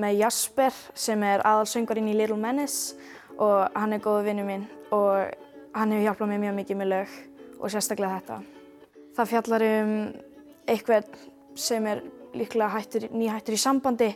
með 0.00 0.18
Jasper 0.20 0.76
sem 0.98 1.22
er 1.26 1.44
aðalsöngarinn 1.46 2.10
í 2.10 2.16
Little 2.16 2.38
Menace 2.40 2.96
og 3.36 3.70
hann 3.76 3.96
er 3.96 4.02
góðu 4.04 4.26
vinnu 4.28 4.46
minn 4.46 4.66
og 4.94 5.30
hann 5.76 5.94
hefur 5.94 6.06
hjálpað 6.08 6.32
mér 6.32 6.42
mjög 6.44 6.56
mikið 6.60 6.80
með 6.80 6.92
lög 6.94 7.16
og 7.60 7.72
sérstaklega 7.72 8.20
þetta. 8.20 8.38
Það 9.16 9.30
fjallar 9.32 9.66
um 9.68 9.94
eitthvað 10.70 11.10
sem 11.58 11.88
er 11.90 12.04
líklega 12.34 12.70
hættur, 12.74 13.08
nýhættur 13.10 13.56
í 13.56 13.60
sambandi 13.60 14.10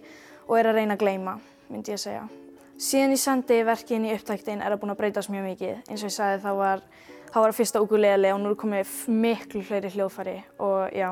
og 0.48 0.56
er 0.58 0.70
að 0.70 0.80
reyna 0.80 0.96
að 0.96 1.02
gleyma, 1.02 1.38
myndi 1.70 1.94
ég 1.94 2.00
segja. 2.00 2.26
Síðan 2.74 3.14
ég 3.14 3.22
sendi 3.22 3.58
verkin 3.66 4.06
í 4.06 4.14
upptæktin 4.14 4.62
er 4.62 4.74
það 4.74 4.80
búin 4.82 4.94
að 4.94 5.00
breytast 5.02 5.30
mjög 5.30 5.50
mikið. 5.52 5.82
Eins 5.88 6.02
og 6.02 6.08
ég 6.10 6.14
sagði 6.14 6.40
þá 6.42 6.52
var 6.58 6.86
Það 7.34 7.48
að 7.48 7.56
fyrsta 7.58 7.80
ukulele 7.82 8.30
og 8.30 8.36
nú 8.38 8.50
er 8.52 8.58
komið 8.60 8.90
miklu 9.10 9.64
fleiri 9.66 9.88
hljóðfæri 9.90 10.36
og 10.62 10.92
já. 10.94 11.08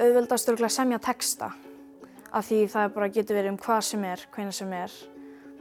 Auðveldast 0.00 0.48
er 0.48 0.62
að 0.64 0.72
semja 0.72 0.98
texta 1.04 1.50
af 2.34 2.48
því 2.48 2.60
það 2.72 2.94
bara 2.96 3.10
getur 3.14 3.38
verið 3.38 3.52
um 3.54 3.58
hvað 3.62 3.82
sem 3.88 4.06
er, 4.08 4.22
hvernig 4.34 4.56
sem 4.56 4.72
er. 4.74 4.94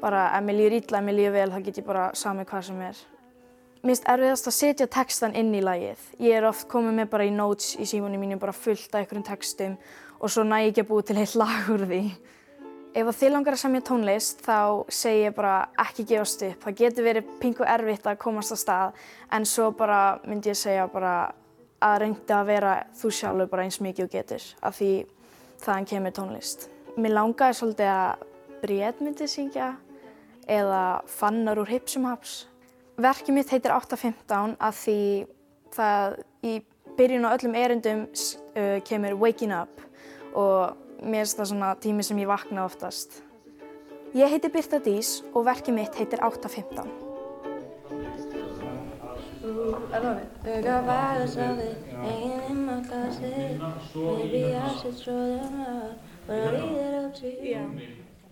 Bara 0.01 0.27
ef 0.36 0.44
mér 0.44 0.58
líður 0.58 0.77
illa, 0.80 1.00
ef 1.00 1.06
mér 1.08 1.18
líður 1.20 1.36
vel, 1.38 1.50
þá 1.53 1.65
get 1.68 1.80
ég 1.80 1.88
bara 1.88 2.06
samið 2.18 2.50
hvað 2.50 2.65
sem 2.70 2.86
er. 2.89 3.01
Mér 3.84 3.92
finnst 3.92 4.10
erfiðast 4.13 4.50
að 4.50 4.56
setja 4.58 4.88
textan 4.88 5.36
inn 5.36 5.51
í 5.53 5.62
lagið. 5.63 6.03
Ég 6.24 6.38
er 6.39 6.48
oft 6.48 6.70
komið 6.72 6.98
með 7.01 7.10
bara 7.12 7.27
í 7.27 7.34
notes 7.36 7.74
í 7.75 7.88
símunni 7.88 8.20
mínu 8.22 8.39
bara 8.39 8.56
fullt 8.56 8.94
af 8.94 9.01
einhverjum 9.01 9.25
textum 9.27 9.75
og 10.20 10.32
svo 10.32 10.46
næ 10.48 10.62
ég 10.63 10.72
ekki 10.72 10.86
að 10.86 10.89
búið 10.94 11.10
til 11.10 11.18
heilt 11.20 11.36
lag 11.44 11.70
úr 11.74 11.86
því. 11.89 12.01
Ef 12.94 13.10
að 13.10 13.18
þið 13.20 13.34
langar 13.34 13.58
að 13.58 13.62
semja 13.63 13.86
tónlist 13.89 14.44
þá 14.46 14.58
segi 14.94 15.24
ég 15.25 15.36
bara 15.36 15.53
ekki 15.82 16.06
gefast 16.13 16.44
upp. 16.48 16.60
Það 16.63 16.77
getur 16.80 17.08
verið 17.10 17.32
pingu 17.42 17.65
erfitt 17.65 18.08
að 18.08 18.20
komast 18.22 18.53
á 18.53 18.58
stað 18.62 19.08
en 19.34 19.48
svo 19.50 19.72
bara 19.75 20.01
myndi 20.24 20.53
ég 20.53 20.60
segja 20.60 20.86
bara 20.94 21.15
að 21.84 21.98
reynda 22.03 22.39
að 22.39 22.50
vera 22.53 22.74
þú 22.96 23.12
sjálfur 23.18 23.50
bara 23.51 23.65
eins 23.68 23.82
mikið 23.84 24.06
og 24.06 24.13
getur 24.13 24.46
af 24.63 24.77
því 24.77 24.92
þaðan 25.63 25.89
kemur 25.89 26.15
tónlist. 26.15 26.67
Mér 26.98 27.15
langaði 27.17 27.58
svolítið 27.60 27.91
að 27.93 28.29
Bríett 28.63 29.01
myndi 29.03 29.27
syngja 29.27 29.74
eða 30.48 31.01
Fannar 31.10 31.60
úr 31.60 31.72
Hipsum 31.72 32.05
Haps. 32.08 32.46
Verkið 33.01 33.36
mitt 33.36 33.51
heitir 33.51 33.74
8.15 33.75 34.55
af 34.60 34.77
því 34.77 35.00
það 35.74 36.17
í 36.46 36.53
byrjun 36.98 37.27
á 37.27 37.34
öllum 37.34 37.58
erindum 37.58 38.05
uh, 38.05 38.79
kemur 38.88 39.17
Waking 39.20 39.55
Up 39.58 39.82
og 40.38 40.77
mér 41.03 41.25
finnst 41.25 41.39
það 41.39 41.50
svona 41.51 41.72
tími 41.84 42.05
sem 42.05 42.20
ég 42.24 42.29
vakna 42.29 42.67
oftast. 42.67 43.22
Ég 44.13 44.29
heiti 44.29 44.51
Birta 44.53 44.79
Dís 44.84 45.17
og 45.34 45.48
verkið 45.50 45.79
mitt 45.79 45.98
heitir 45.98 46.22
8.15. 46.24 47.12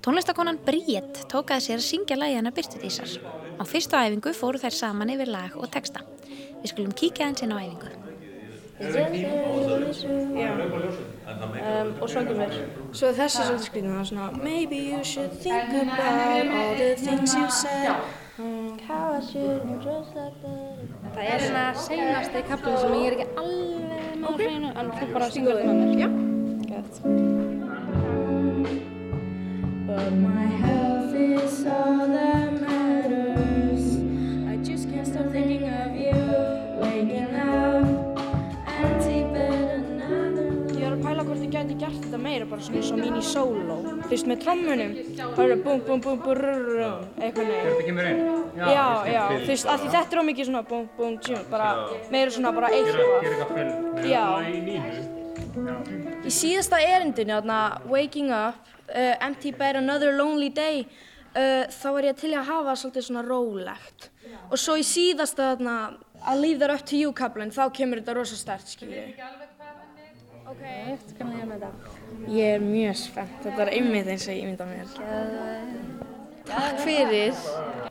Tónlistakonan 0.02 0.58
Bríett 0.66 1.20
tókaði 1.30 1.62
sér 1.68 1.78
að 1.78 1.86
syngja 1.86 2.18
lagi 2.18 2.40
hennar 2.40 2.56
Byrtudísar. 2.58 3.12
Á 3.62 3.64
fyrstu 3.70 3.94
æfingu 3.94 4.34
fóru 4.34 4.58
þær 4.58 4.74
saman 4.74 5.14
yfir 5.14 5.30
lag 5.30 5.54
og 5.54 5.70
texta. 5.70 6.02
Við 6.64 6.72
skulum 6.74 6.96
kíkja 6.98 7.28
eins 7.30 7.46
inn 7.46 7.54
á 7.54 7.62
æfingu. 7.62 7.92
Um, 11.62 11.94
og 12.02 12.10
svo 12.10 12.24
kemur 12.26 12.50
svo 12.98 13.12
þessi 13.14 13.46
svolítið 13.46 13.68
skrýtum 13.68 13.94
það 13.94 14.08
svona 14.10 14.26
maybe 14.42 14.80
you 14.90 15.04
should 15.06 15.30
think 15.44 15.70
about 15.84 16.50
all 16.50 16.74
the 16.80 16.96
things 16.98 17.36
you 17.38 17.46
said 17.54 17.94
um, 18.40 18.80
how 18.88 19.14
I 19.14 19.22
shouldn't 19.22 19.86
dress 19.86 20.10
like 20.18 20.42
that 20.42 21.01
Það 21.22 21.36
er 21.36 21.42
svona 21.46 21.64
seinasti 21.78 22.40
kaplum 22.48 22.78
sem 22.82 22.94
ég 22.98 23.04
er 23.06 23.14
ekki 23.14 23.26
alveg 23.38 24.14
með 24.18 24.30
okay. 24.32 24.46
hreinu, 24.48 24.70
en 24.82 24.88
þú 24.96 25.10
bara 25.12 25.26
syngur 25.30 25.60
þetta 25.60 25.74
með 25.78 25.86
mér. 25.92 26.00
Já. 26.02 26.08
Gett. 26.72 26.96
But 29.86 30.10
my 30.18 30.48
health 30.64 31.14
is 31.14 31.60
all 31.70 32.10
that 32.10 32.58
matters. 32.58 33.86
I 34.50 34.58
just 34.66 34.90
can't 34.90 35.06
stop 35.06 35.30
thinking 35.30 35.70
of 35.70 35.94
you. 35.94 36.18
Waking 36.82 37.38
up, 37.38 38.18
empty 38.82 39.22
bed, 39.30 39.78
another. 39.78 40.50
ég 40.74 40.88
er 40.90 40.96
að 40.96 41.06
pæla 41.06 41.28
hvort 41.30 41.46
ég 41.46 41.54
gæti 41.54 41.78
gert 41.86 42.02
þetta 42.02 42.24
meira 42.26 42.50
bara 42.50 42.66
svona 42.66 42.82
eins 42.82 42.90
og 42.96 43.04
mín 43.06 43.22
í 43.22 43.26
sóló 43.30 43.78
veist 44.10 44.26
með 44.26 44.42
trommunum 44.48 44.98
það 45.22 45.46
eru 45.46 45.62
búm 45.68 45.86
búm 45.86 46.02
búm 46.02 46.24
brrrrum 46.26 47.06
eitthvað 47.22 47.54
neginn 47.54 47.70
Þetta 47.70 47.92
kemur 47.92 48.10
inn? 48.16 48.41
Já 48.58 48.86
já 49.08 49.24
þú 49.32 49.48
veist 49.48 49.70
af 49.70 49.82
því 49.82 49.92
þetta 49.96 50.16
er 50.16 50.22
ómikið 50.24 50.50
svona 50.50 50.64
búm 50.68 50.90
búm 50.98 51.18
tjum 51.24 51.46
bara 51.52 51.70
meira 52.14 52.32
svona 52.32 52.52
bara 52.56 52.72
Gera 52.74 52.92
eitthvað 52.92 53.30
eitthvað 53.30 53.54
full 53.56 53.72
með 53.96 54.10
Já. 54.12 54.26
það 54.26 54.50
í 54.50 54.62
línu. 54.68 54.92
í 56.26 56.34
síðasta 56.36 56.82
erindinu 56.84 57.38
þarna 57.40 57.62
waking 57.92 58.32
up 58.36 58.72
uh, 58.90 59.16
empty 59.28 59.52
bed 59.52 59.76
another 59.80 60.16
lonely 60.18 60.50
day 60.50 60.86
uh, 61.36 61.66
þá 61.72 61.88
var 61.98 62.10
ég 62.12 62.20
til 62.22 62.34
að 62.36 62.48
hafa 62.52 62.76
svolítið 62.76 63.08
svona 63.08 63.24
rólegt. 63.28 64.10
Og 64.52 64.60
svo 64.60 64.78
í 64.80 64.86
síðasta 64.86 65.54
þarna 65.56 65.76
að 66.22 66.42
leave 66.44 66.60
that 66.60 66.72
up 66.72 66.86
to 66.86 67.00
you 67.00 67.12
kaplinn 67.16 67.52
þá 67.52 67.66
kemur 67.74 68.02
þetta 68.02 68.16
rosa 68.16 68.38
stert 68.38 68.68
skilju 68.68 69.08
Ok, 70.52 70.64
hvernig 71.16 71.38
er 71.40 71.48
með 71.48 71.62
þetta? 71.64 71.92
Ég 72.36 72.58
er 72.58 72.64
mjög 72.64 72.98
spennt, 73.00 73.38
þetta 73.46 73.62
er 73.64 73.70
einmitt 73.78 74.10
eins 74.12 74.26
og 74.28 74.36
ég 74.36 74.50
mynda 74.50 74.68
mér. 74.68 76.10
Takk 76.48 76.82
fyrir. 76.82 77.38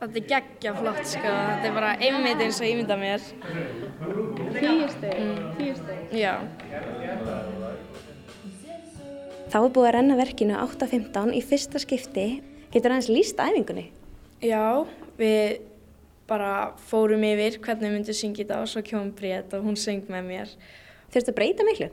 Þetta 0.00 0.18
er 0.18 0.26
geggja 0.32 0.72
flott 0.78 1.00
sko, 1.06 1.30
þetta 1.30 1.68
er 1.68 1.74
bara 1.76 1.90
einmitt 2.00 2.42
eins 2.42 2.58
og 2.60 2.66
ég 2.66 2.78
mynda 2.80 2.96
mér. 2.98 3.24
Tíu 4.56 4.88
steg, 4.90 5.22
tíu 5.58 5.74
steg. 5.78 6.14
Já. 6.16 6.34
Þá 9.50 9.56
er 9.60 9.72
búið 9.74 9.88
að 9.88 9.94
renna 9.96 10.18
verkinu 10.18 10.58
8.15 10.62 11.34
í 11.34 11.42
fyrsta 11.42 11.82
skipti. 11.82 12.26
Getur 12.70 12.94
aðeins 12.94 13.10
líst 13.10 13.40
æfingunni? 13.42 13.88
Já, 14.46 14.86
við 15.18 15.60
bara 16.30 16.72
fórum 16.86 17.24
yfir 17.26 17.58
hvernig 17.58 17.88
við 17.88 17.96
myndum 17.96 18.16
syngja 18.16 18.44
þetta 18.44 18.60
og 18.62 18.70
svo 18.70 18.82
kjóðum 18.86 19.10
Bríett 19.18 19.56
og 19.58 19.66
hún 19.66 19.78
söng 19.78 20.06
með 20.12 20.28
mér. 20.28 20.52
Þurftu 21.10 21.32
að 21.32 21.38
breyta 21.40 21.66
miklu? 21.66 21.90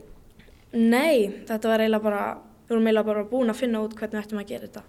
Nei, 0.78 1.44
þetta 1.48 1.72
var 1.72 1.82
eiginlega 1.82 2.06
bara 2.06 2.22
við 2.68 2.76
vorum 2.76 2.90
eiginlega 2.90 3.10
bara 3.10 3.26
búin 3.32 3.50
að 3.54 3.60
finna 3.64 3.82
út 3.82 3.98
hvernig 3.98 4.20
við 4.20 4.28
ættum 4.28 4.42
að 4.44 4.50
gera 4.52 4.68
þetta. 4.70 4.86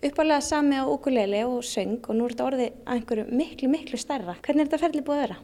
Uppálega 0.00 0.40
sami 0.40 0.78
á 0.80 0.88
ukulele 0.88 1.42
og 1.44 1.60
söng 1.60 1.98
og 2.08 2.16
nú 2.16 2.24
er 2.24 2.32
þetta 2.32 2.44
orðið 2.46 2.68
að 2.88 2.94
einhverju 2.94 3.24
miklu, 3.36 3.68
miklu 3.68 3.98
stærra. 4.00 4.32
Hvernig 4.40 4.62
er 4.62 4.68
þetta 4.70 4.78
ferli 4.80 5.02
búið 5.04 5.18
að 5.18 5.26
vera? 5.26 5.36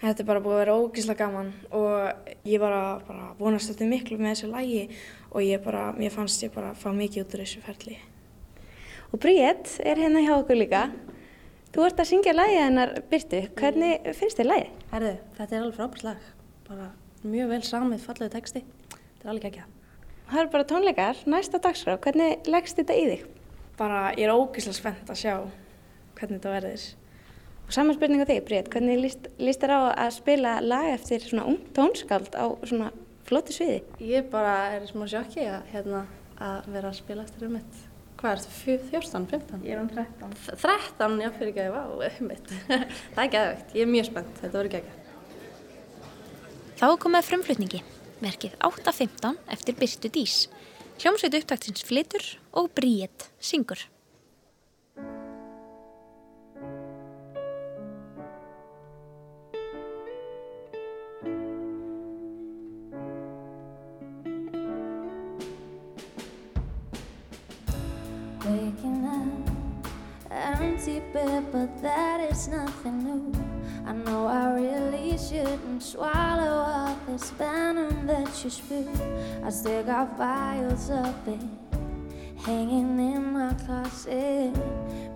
Þetta 0.00 0.24
er 0.24 0.26
bara 0.26 0.42
búið 0.42 0.56
að 0.56 0.60
vera 0.64 0.74
ógíslega 0.80 1.20
gaman 1.20 1.52
og 1.78 2.34
ég 2.50 2.58
var 2.58 2.74
að 2.74 3.04
bara 3.06 3.28
vonast 3.38 3.70
þetta 3.70 3.88
miklu 3.92 4.18
með 4.18 4.34
þessu 4.34 4.50
lægi 4.50 4.82
og 5.30 5.46
ég 5.46 5.62
bara, 5.62 5.84
mér 5.94 6.10
fannst 6.10 6.42
ég 6.42 6.50
bara 6.56 6.72
að 6.72 6.82
fá 6.82 6.90
mikið 6.90 7.22
út 7.22 7.38
úr 7.38 7.44
þessu 7.44 7.64
ferli. 7.68 7.96
Og 9.14 9.22
Bríett 9.22 9.78
er 9.78 10.02
hérna 10.02 10.26
hjá 10.26 10.34
okkur 10.40 10.58
líka. 10.58 10.84
Þú 11.70 11.86
ert 11.86 12.02
að 12.02 12.10
syngja 12.10 12.34
lægið 12.34 12.62
hennar 12.64 12.98
Byrtu. 13.12 13.46
Hvernig 13.62 14.12
finnst 14.18 14.42
þér 14.42 14.50
lægið? 14.50 14.78
Herðu, 14.90 15.16
þetta 15.38 15.54
er 15.54 15.60
alveg 15.62 15.78
frábært 15.78 16.08
lag. 16.08 16.30
Bara 16.66 16.92
mjög 17.22 17.54
vel 17.54 17.62
samið, 17.62 18.08
fallegu 18.10 18.34
texti. 18.34 18.64
Þetta 18.90 19.28
er 19.28 19.34
alveg 19.36 19.52
ekki 19.52 19.62
að. 19.62 19.76
Það 20.30 20.40
eru 20.42 20.56
bara 20.56 20.72
tónleikar, 20.74 21.28
næsta 21.30 21.62
dagskrá. 21.62 22.00
Hvernig 22.02 22.50
leggst 22.50 22.82
þetta 22.82 22.98
í 22.98 23.12
þig? 23.12 23.30
Bara 23.80 24.10
ég 24.12 24.26
er 24.28 24.34
ógíslega 24.36 24.76
spennt 24.76 25.08
að 25.10 25.20
sjá 25.22 25.34
hvernig 26.18 26.36
þetta 26.36 26.52
verður. 26.52 26.82
Og 27.64 27.74
saman 27.76 27.96
spurning 27.96 28.20
á 28.20 28.28
þig, 28.28 28.40
Bríett. 28.48 28.68
Hvernig 28.72 28.98
líst, 29.00 29.28
líst 29.40 29.62
þér 29.62 29.72
á 29.72 29.80
að 30.04 30.10
spila 30.18 30.56
lag 30.60 30.88
eftir 30.92 31.22
svona 31.24 31.46
ung 31.48 31.60
tónskáld 31.76 32.34
á 32.36 32.44
svona 32.66 32.90
flottu 33.28 33.54
sviði? 33.54 33.78
Ég 34.02 34.26
bara 34.32 34.56
er 34.74 34.88
smá 34.90 35.06
sjokki 35.08 35.46
að, 35.46 35.62
hérna, 35.70 36.02
að 36.42 36.68
vera 36.74 36.90
að 36.90 36.98
spila 36.98 37.24
eftir 37.24 37.46
um 37.46 37.54
mitt. 37.56 37.78
Hvað 38.20 38.34
er 38.34 38.42
þetta? 38.42 38.56
14, 38.90 39.28
15? 39.30 39.62
Ég 39.64 39.76
er 39.76 39.80
um 39.80 39.88
13. 39.94 40.34
13, 40.60 41.16
já 41.22 41.30
fyrir 41.38 41.52
ekki 41.54 41.62
að 41.62 41.70
ég 41.70 41.76
var, 41.78 42.18
um 42.20 42.28
mitt. 42.34 42.52
það 42.66 43.22
er 43.24 43.32
geðveikt. 43.36 43.72
Ég 43.78 43.86
er 43.86 43.92
mjög 43.94 44.10
spennt. 44.10 44.36
Þetta 44.42 44.58
verður 44.58 44.74
geggjað. 44.76 44.98
Þá 46.80 46.86
komið 47.00 47.22
að 47.22 47.30
frumflutningi, 47.30 47.82
verkið 48.20 48.60
8.15 48.66 49.40
eftir 49.56 49.80
Byrstu 49.80 50.12
Dís. 50.12 50.36
Hljómsveit 51.00 51.38
upptaktins 51.40 51.86
flitur 51.86 52.26
og 52.52 52.70
Bríett 52.74 53.30
syngur. 53.38 53.78
Waking 68.44 69.04
up, 69.06 69.50
empty 70.30 71.00
bed, 71.12 71.44
but 71.52 71.68
that 71.82 72.30
is 72.30 72.48
nothing 72.48 73.04
new. 73.04 73.32
I 73.86 73.92
know 73.92 74.26
I 74.26 74.54
really 74.54 75.16
shouldn't 75.18 75.82
swallow 75.82 76.64
all 76.66 76.96
this 77.06 77.30
venom 77.30 78.06
that 78.06 78.42
you 78.42 78.50
spew. 78.50 78.88
I 79.44 79.50
still 79.50 79.84
got 79.84 80.16
vials 80.16 80.90
of 80.90 81.28
it 81.28 81.69
hanging 82.44 82.98
in 82.98 83.32
my 83.32 83.52
closet. 83.54 84.54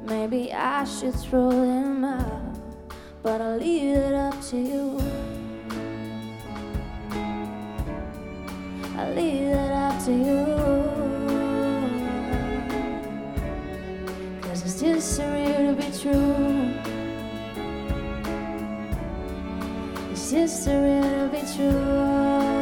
Maybe 0.02 0.52
I 0.52 0.84
should 0.84 1.14
throw 1.14 1.50
them 1.50 2.04
out, 2.04 2.58
but 3.22 3.40
I'll 3.40 3.56
leave 3.56 3.96
it 3.96 4.14
up 4.14 4.40
to 4.50 4.56
you. 4.56 4.98
I'll 8.96 9.14
leave 9.14 9.48
it 9.48 9.72
up 9.72 10.04
to 10.04 10.12
you. 10.12 10.44
Cause 14.42 14.62
it's 14.62 14.80
just 14.80 15.18
surreal 15.18 15.62
to 15.68 15.74
be 15.82 15.88
true. 15.98 16.74
It's 20.12 20.30
just 20.30 20.66
surreal 20.68 21.02
to 21.02 21.28
be 21.32 21.42
true. 21.56 22.53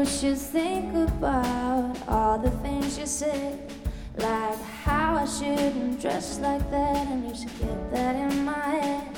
You 0.00 0.06
should 0.06 0.38
think 0.38 0.94
about 0.94 1.94
all 2.08 2.38
the 2.38 2.50
things 2.62 2.98
you 2.98 3.04
said. 3.04 3.70
Like 4.16 4.58
how 4.84 5.16
I 5.16 5.26
shouldn't 5.26 6.00
dress 6.00 6.38
like 6.38 6.70
that, 6.70 7.06
and 7.06 7.28
you 7.28 7.34
should 7.34 7.58
get 7.58 7.90
that 7.92 8.16
in 8.16 8.44
my 8.44 8.52
head. 8.52 9.08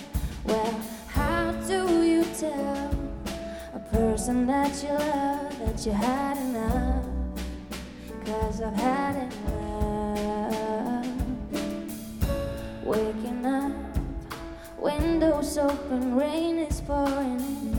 Well, 0.44 0.80
how 1.06 1.52
do 1.68 2.04
you 2.04 2.24
tell 2.36 2.90
a 3.74 3.78
person 3.92 4.44
that 4.48 4.82
you 4.82 4.90
love 4.90 5.58
that 5.60 5.86
you 5.86 5.92
had 5.92 6.36
enough? 6.38 7.04
Cause 8.24 8.60
I've 8.60 8.74
had 8.74 9.14
enough. 9.22 11.06
Waking 12.82 13.46
up, 13.46 13.72
windows 14.78 15.58
open, 15.58 16.16
rain 16.16 16.58
is 16.58 16.80
pouring 16.80 17.71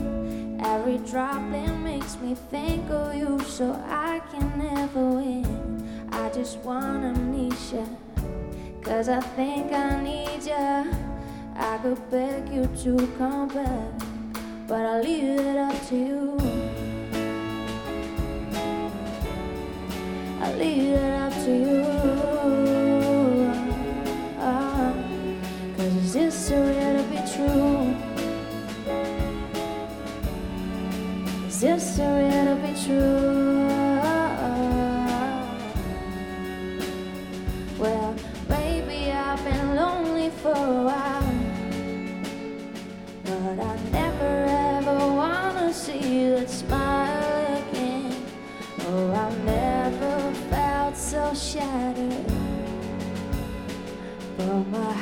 in. 0.82 1.04
drop 1.04 1.50
that 1.52 1.78
makes 1.78 2.16
me 2.18 2.34
think 2.34 2.90
of 2.90 3.14
you, 3.14 3.40
so 3.40 3.72
I 3.88 4.20
can 4.30 4.58
never 4.58 5.04
win. 5.04 6.08
I 6.12 6.28
just 6.30 6.58
want 6.58 7.04
amnesia, 7.04 7.86
cause 8.82 9.08
I 9.08 9.20
think 9.20 9.72
I 9.72 10.02
need 10.02 10.42
ya. 10.44 10.84
I 11.56 11.78
could 11.78 12.10
beg 12.10 12.48
you 12.48 12.66
to 12.82 13.06
come 13.18 13.48
back, 13.48 14.03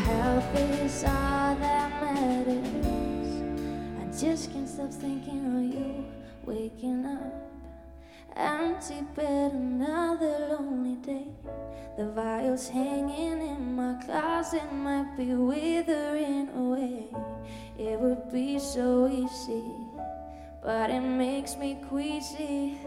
Health 0.04 0.56
is 0.56 1.04
all 1.04 1.54
that 1.56 1.90
matters. 2.02 3.42
I 4.00 4.20
just 4.20 4.52
can't 4.52 4.68
stop 4.68 4.90
thinking 4.90 5.46
of 5.46 5.74
you 5.74 6.04
waking 6.44 7.06
up. 7.06 7.32
Empty 8.34 9.02
bed, 9.14 9.52
another 9.52 10.48
lonely 10.50 10.96
day. 10.96 11.28
The 11.96 12.10
vials 12.10 12.68
hanging 12.68 13.42
in 13.42 13.76
my 13.76 13.94
closet 14.04 14.72
might 14.72 15.16
be 15.16 15.34
withering 15.34 16.48
away. 16.48 17.06
It 17.78 18.00
would 18.00 18.32
be 18.32 18.58
so 18.58 19.08
easy, 19.08 19.62
but 20.62 20.90
it 20.90 21.00
makes 21.00 21.56
me 21.56 21.78
queasy. 21.88 22.78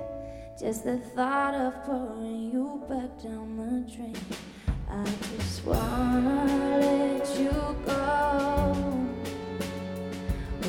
Just 0.60 0.84
the 0.84 0.98
thought 0.98 1.54
of 1.54 1.84
pouring 1.86 2.52
you 2.52 2.84
back 2.90 3.22
down 3.24 3.58
the 3.58 3.92
drain 3.92 4.16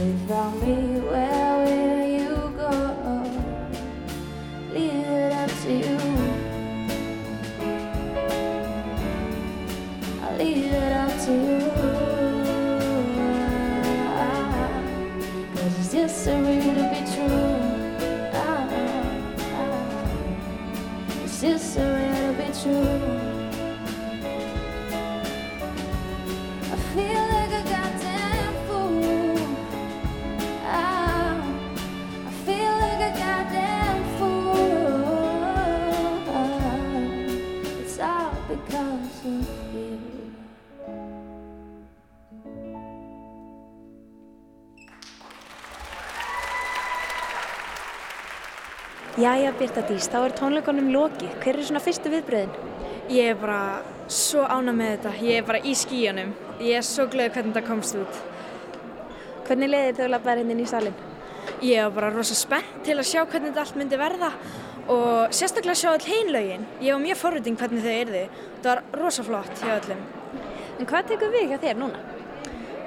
without 0.07 0.55
me 0.63 1.01
where 1.01 1.67
we 1.67 1.76
Jæja, 49.17 49.49
Birta 49.57 49.81
Dís, 49.89 50.11
þá 50.13 50.17
er 50.27 50.33
tónleikonum 50.37 50.91
lokið. 50.93 51.31
Hver 51.41 51.57
er 51.57 51.65
svona 51.65 51.81
fyrstu 51.81 52.11
viðbröðin? 52.13 52.51
Ég 53.09 53.31
er 53.31 53.39
bara 53.41 53.79
svo 54.13 54.43
ána 54.45 54.75
með 54.77 54.91
þetta. 54.91 55.13
Ég 55.25 55.39
er 55.41 55.47
bara 55.49 55.61
í 55.65 55.73
skíjanum. 55.73 56.35
Ég 56.61 56.77
er 56.77 56.85
svo 56.85 57.07
glöð 57.09 57.31
hvernig 57.33 57.55
þetta 57.55 57.63
komst 57.65 57.97
út. 57.97 58.19
Hvernig 59.47 59.73
leiðir 59.73 59.97
þau 59.97 60.05
að 60.05 60.13
labbaðir 60.13 60.43
hérna 60.43 60.67
í 60.67 60.69
salin? 60.69 61.01
Ég 61.65 61.81
var 61.87 61.97
bara 61.97 62.13
rosa 62.13 62.37
spennt 62.37 62.85
til 62.85 62.99
að 62.99 63.09
sjá 63.09 63.23
hvernig 63.23 63.55
þetta 63.55 63.65
allt 63.65 63.81
myndi 63.81 64.03
verða 64.05 64.31
og 64.93 65.33
sérstaklega 65.41 65.81
sjá 65.81 65.91
all 65.95 66.07
hinlaugin. 66.11 66.69
Ég 66.85 66.93
var 66.93 67.05
mjög 67.07 67.21
forviting 67.23 67.59
hvernig 67.65 67.89
þau 67.89 67.99
yrðu. 68.03 68.25
Þetta 68.45 68.75
var 68.75 68.85
rosa 69.01 69.29
flott 69.33 69.65
hjá 69.65 69.75
öllum. 69.79 70.07
En 70.77 70.93
hvað 70.93 71.13
tekur 71.15 71.33
við 71.33 71.55
hjá 71.55 71.63
þér 71.65 71.81
núna? 71.81 72.05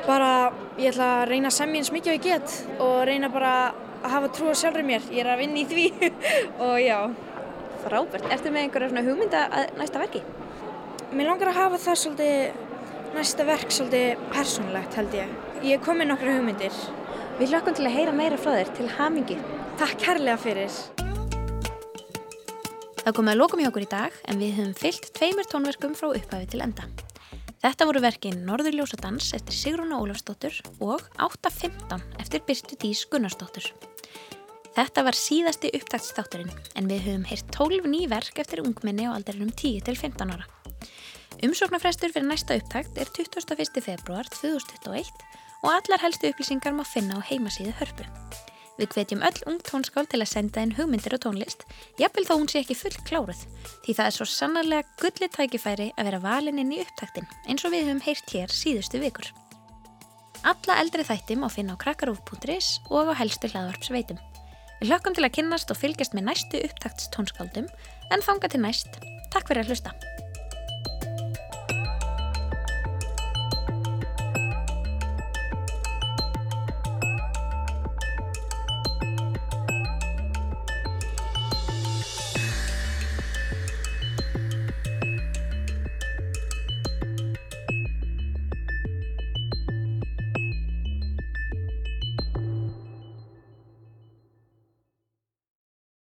Bara, 0.05 0.31
ég 0.77 0.93
ætla 0.93 1.11
að 1.23 1.29
reyna 1.33 1.49
að 1.49 1.57
semja 1.57 1.81
eins 1.81 1.95
mikið 1.97 2.13
og 2.13 2.19
ég 2.19 2.27
get 2.29 2.81
og 2.85 2.97
reyna 3.09 3.33
bara 3.33 3.53
að 3.99 4.13
hafa 4.15 4.31
trú 4.35 4.51
á 4.51 4.55
sjálfur 4.57 4.85
mér. 4.87 5.05
Ég 5.11 5.23
er 5.23 5.31
að 5.33 5.43
vinna 5.43 5.61
í 5.61 5.65
því 5.69 6.11
og 6.65 6.75
já. 6.83 6.97
Frábært. 7.83 8.27
Ertu 8.33 8.51
með 8.51 8.65
einhverja 8.65 8.91
svona 8.91 9.05
hugmynda 9.07 9.43
að 9.55 9.75
næsta 9.79 10.01
verki? 10.01 10.23
Mér 11.09 11.31
langar 11.31 11.51
að 11.51 11.59
hafa 11.61 11.81
það 11.85 12.01
svolítið 12.03 12.65
næsta 13.15 13.45
verk 13.47 13.71
svolítið 13.73 14.25
persónlegt 14.33 14.97
held 14.99 15.15
ég. 15.17 15.35
Ég 15.65 15.83
kom 15.83 15.99
með 15.99 16.11
nokkra 16.11 16.35
hugmyndir. 16.37 16.75
Við 17.39 17.53
hlökkum 17.53 17.75
til 17.77 17.87
að 17.87 17.95
heyra 17.95 18.15
meira 18.15 18.39
frá 18.39 18.53
þér 18.57 18.73
til 18.77 18.89
hamingi. 18.97 19.37
Takk 19.79 20.01
kærlega 20.03 20.39
fyrir. 20.43 20.79
Það 22.99 23.15
komið 23.15 23.33
að 23.33 23.39
lokum 23.39 23.61
hjá 23.63 23.69
okkur 23.71 23.85
í 23.85 23.93
dag 23.93 24.17
en 24.29 24.41
við 24.43 24.57
höfum 24.59 24.75
fyllt 24.77 25.07
tveimur 25.15 25.47
tónverkum 25.49 25.95
frá 25.97 26.11
upphafi 26.11 26.49
til 26.51 26.61
enda. 26.65 26.85
Þetta 27.59 27.87
voru 27.89 28.03
verkin 28.03 28.43
Norðurljósadans 28.47 29.33
eftir 29.35 29.57
Sigrúna 29.57 29.99
Ólafsdóttur 29.99 30.61
og 30.79 31.03
8.15 31.19 32.05
eftir 32.21 32.45
Byrstu 32.47 32.77
Dís 32.79 33.07
Gunnarsdóttur. 33.11 33.71
Þetta 34.75 35.03
var 35.07 35.17
síðasti 35.17 35.71
upptaktsþátturinn 35.79 36.51
en 36.77 36.89
við 36.91 37.05
höfum 37.07 37.25
heyrt 37.29 37.49
12 37.55 37.89
ný 37.89 38.05
verk 38.11 38.39
eftir 38.41 38.61
ungminni 38.63 39.09
á 39.09 39.15
aldrinum 39.15 39.49
10 39.51 39.85
til 39.87 39.97
15 39.97 40.35
ára. 40.35 40.45
Umsóknarfrestur 41.43 42.11
fyrir 42.13 42.27
næsta 42.27 42.57
upptakt 42.59 42.97
er 42.99 43.09
21. 43.15 43.81
februar 43.81 44.27
2021 44.35 45.09
og 45.63 45.71
allar 45.73 46.03
helstu 46.03 46.29
upplýsingar 46.29 46.75
má 46.75 46.85
finna 46.87 47.19
á 47.19 47.27
heimasíðu 47.29 47.73
hörpu. 47.79 48.05
Við 48.79 48.93
hvetjum 48.95 49.23
öll 49.27 49.41
ung 49.51 49.59
tónskál 49.67 50.07
til 50.07 50.21
að 50.23 50.31
senda 50.31 50.63
inn 50.63 50.75
hugmyndir 50.77 51.17
og 51.17 51.23
tónlist, 51.25 51.65
jafnvel 51.99 52.23
þó 52.29 52.33
hún 52.37 52.47
sé 52.47 52.61
ekki 52.61 52.77
full 52.79 52.95
kláruð, 53.09 53.41
því 53.83 53.95
það 53.97 54.07
er 54.07 54.15
svo 54.15 54.27
sannarlega 54.31 54.87
gullið 55.01 55.33
tækifæri 55.35 55.89
að 55.97 56.07
vera 56.07 56.21
valin 56.23 56.61
inn 56.63 56.71
í 56.77 56.79
upptaktin, 56.85 57.27
eins 57.51 57.67
og 57.67 57.75
við 57.75 57.89
höfum 57.89 58.03
heyrt 58.07 58.35
hér 58.35 58.55
síðustu 58.55 59.03
vikur. 59.03 59.27
Alla 60.47 60.79
eldri 60.79 61.03
þætti 61.03 61.35
má 61.35 61.49
finna 61.51 61.75
á 61.75 61.81
krakkarúf.is 61.81 62.79
og 62.87 63.11
á 63.11 63.19
helstu 63.19 63.51
hlaðvarpsveitum. 63.51 64.28
Við 64.79 64.93
hlökkum 64.93 65.15
til 65.15 65.25
að 65.27 65.33
kynnast 65.35 65.73
og 65.73 65.79
fylgjast 65.79 66.13
með 66.15 66.29
næstu 66.29 66.61
upptaktstónskáldum, 66.63 67.67
en 68.15 68.23
þanga 68.23 68.53
til 68.53 68.63
næst. 68.63 69.01
Takk 69.33 69.51
fyrir 69.51 69.65
að 69.65 69.73
hlusta. 69.73 69.91